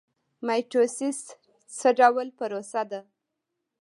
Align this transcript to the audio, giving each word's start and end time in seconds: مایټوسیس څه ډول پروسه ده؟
مایټوسیس 0.45 1.19
څه 1.77 1.87
ډول 1.99 2.27
پروسه 2.37 2.81
ده؟ 2.91 3.01